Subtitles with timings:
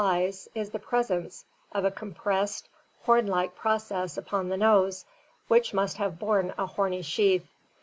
[0.01, 2.67] icipas, horn), is the pres ence of a compressed,
[3.03, 5.05] horn like process upon the nose
[5.47, 7.45] which must have borne a horny sheath.